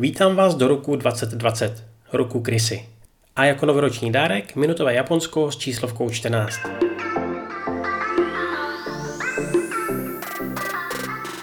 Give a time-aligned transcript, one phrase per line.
[0.00, 2.88] Vítám vás do roku 2020, roku Krysy.
[3.36, 6.58] A jako novoroční dárek minutové Japonsko s číslovkou 14.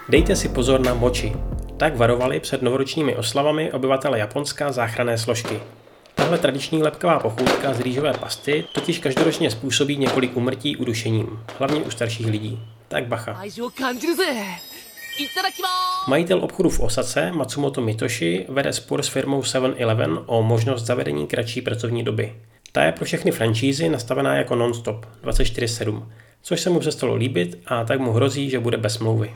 [0.10, 1.34] Dejte si pozor na moči.
[1.78, 5.60] Tak varovali před novoročními oslavami obyvatele Japonska záchranné složky.
[6.16, 11.92] Tahle tradiční lepková pochůdka z rýžové pasty totiž každoročně způsobí několik umrtí udušením, hlavně u
[11.92, 12.60] starších lidí.
[12.88, 13.42] Tak bacha.
[16.08, 21.62] Majitel obchodu v Osace, Matsumoto Mitoshi, vede spor s firmou 7-Eleven o možnost zavedení kratší
[21.62, 22.36] pracovní doby.
[22.72, 26.08] Ta je pro všechny franšízy nastavená jako non-stop 24-7,
[26.42, 29.34] což se mu přestalo líbit a tak mu hrozí, že bude bez smlouvy.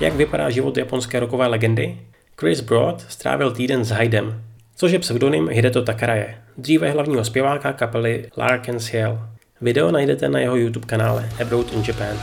[0.00, 1.98] Jak vypadá život japonské rokové legendy?
[2.40, 4.42] Chris Broad strávil týden s Hydem,
[4.76, 9.28] což je pseudonym Hideto Takaraje, dříve hlavního zpěváka kapely Larkin Ciel.
[9.60, 12.16] Video najdete na jeho YouTube kanále Abroad in Japan.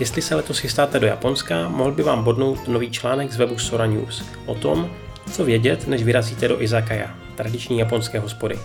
[0.00, 3.86] Jestli se letos chystáte do Japonska, mohl by vám bodnout nový článek z webu Sora
[3.86, 4.90] News o tom,
[5.32, 8.58] co vědět, než vyrazíte do Izakaya, tradiční japonské hospody.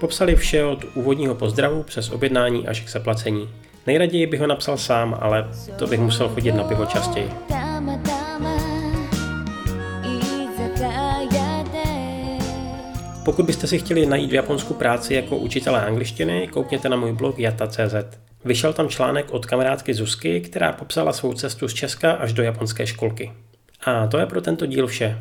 [0.00, 3.48] Popsali vše od úvodního pozdravu přes objednání až k zaplacení.
[3.86, 7.30] Nejraději bych ho napsal sám, ale to bych musel chodit na pivo častěji.
[13.25, 17.39] Pokud byste si chtěli najít v Japonsku práci jako učitelé angličtiny, koukněte na můj blog
[17.39, 18.17] jata.cz.
[18.45, 22.87] Vyšel tam článek od kamarádky Zuzky, která popsala svou cestu z Česka až do japonské
[22.87, 23.31] školky.
[23.85, 25.17] A to je pro tento díl vše.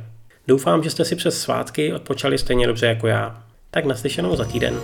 [0.49, 3.43] Doufám, že jste si přes svátky odpočali stejně dobře jako já.
[3.71, 4.81] Tak naslyšenou za týden.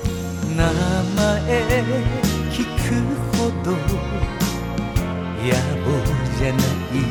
[5.47, 5.93] 野暮
[6.39, 7.07] じゃない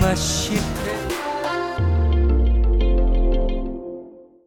[0.00, 0.67] 真っ白